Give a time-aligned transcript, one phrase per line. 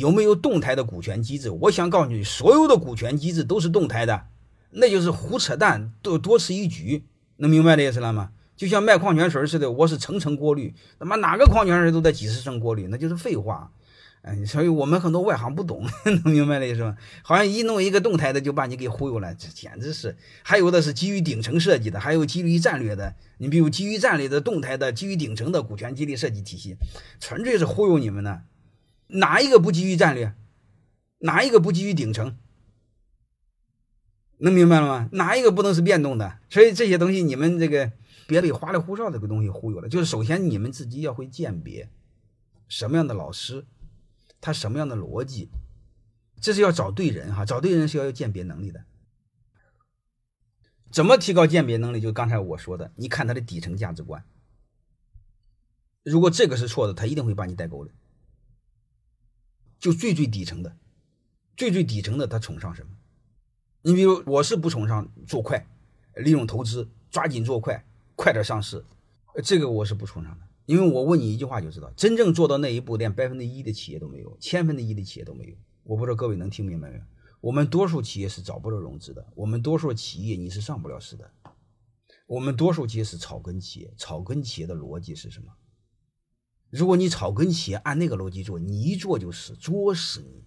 [0.00, 1.50] 有没有动态的股权机制？
[1.50, 4.26] 我想告诉你，所有的股权机制都是动态的，
[4.70, 7.04] 那就是胡扯淡，多多此一举。
[7.36, 8.30] 能明白这意思了吗？
[8.56, 13.70] 就像卖矿泉水似的，我是层层过滤，他妈哪个矿泉水都在几十层过滤，那就是废话。
[14.22, 15.86] 嗯，所以我们很多外行不懂，
[16.24, 16.96] 能明白这意思吗？
[17.22, 20.16] 好像一弄一个动态的就把你给忽悠了，这简直是。
[20.42, 23.14] 还有的是基于顶层设计的，还有基于战略的。
[23.38, 26.74] 你比如基于战略的动态的，基于顶层的股权激励设计体系，
[27.20, 28.42] 纯粹是忽悠你们的。
[29.08, 30.34] 哪一个不基于战略？
[31.18, 32.36] 哪一个不基于顶层？
[34.38, 35.08] 能明白了吗？
[35.12, 36.38] 哪一个不能是变动的？
[36.50, 37.92] 所以这些东西你们这个
[38.26, 39.88] 别被花里胡哨这个东西忽悠了。
[39.88, 41.90] 就是首先你们自己要会鉴别
[42.68, 43.66] 什么样的老师。
[44.40, 45.48] 他什么样的逻辑？
[46.38, 48.84] 这是要找对人哈，找对人是要有鉴别能力的。
[50.90, 52.00] 怎么提高鉴别能力？
[52.00, 54.22] 就刚才我说的，你看他的底层价值观。
[56.02, 57.92] 如果这个是错的，他一定会把你带沟的。
[59.84, 60.74] 就最最底层的，
[61.58, 62.88] 最最底层的，他崇尚什么？
[63.82, 65.66] 你比如我是不崇尚做快，
[66.14, 67.84] 利用投资抓紧做快，
[68.16, 68.82] 快点上市，
[69.44, 70.46] 这个我是不崇尚的。
[70.64, 75.54] 因为我问你一句话就知道，真正做到那一步，连百分之一的企业都没有，千分之一的企业都没有。
[75.82, 77.02] 我不知道各位能听明白没有？
[77.42, 81.30] 我们多数企业是找不到融资的，我们多数企业你是上不了市的。
[82.26, 85.52] 我们多数企业是草根企业，草根企业的逻辑是什么？
[86.76, 90.42] 如果你草根企业按那个逻辑做，你一做就是作死你，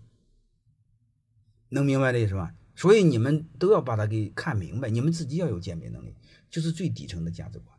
[1.69, 2.53] 能明白这意思吧？
[2.75, 6.13] 所以你们都要把它给看明白，你们自己要有鉴别能力，
[6.49, 7.76] 就是最底层的价值观。